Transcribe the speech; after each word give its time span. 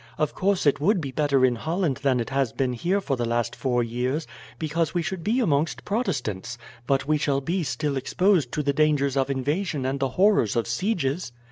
Of 0.17 0.33
course 0.33 0.65
it 0.65 0.79
would 0.81 0.99
be 0.99 1.11
better 1.11 1.45
in 1.45 1.57
Holland 1.57 1.99
than 2.01 2.19
it 2.19 2.31
has 2.31 2.53
been 2.53 2.73
here 2.73 2.99
for 3.01 3.15
the 3.15 3.23
last 3.27 3.55
four 3.55 3.83
years, 3.83 4.25
because 4.57 4.95
we 4.95 5.03
should 5.03 5.23
be 5.23 5.39
amongst 5.39 5.85
Protestants; 5.85 6.57
but 6.87 7.07
we 7.07 7.19
should 7.19 7.45
be 7.45 7.61
still 7.61 7.95
exposed 7.95 8.51
to 8.53 8.63
the 8.63 8.73
dangers 8.73 9.15
of 9.15 9.29
invasion 9.29 9.85
and 9.85 9.99
the 9.99 10.09
horrors 10.17 10.55
of 10.55 10.65
sieges." 10.65 11.31